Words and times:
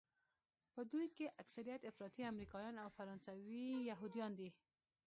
په 0.73 0.81
دوی 0.91 1.07
کې 1.15 1.25
اکثریت 1.41 1.81
افراطي 1.89 2.21
امریکایان 2.33 2.75
او 2.83 2.89
فرانسوي 2.97 3.65
یهودیان 3.89 4.31
دي. 4.39 4.49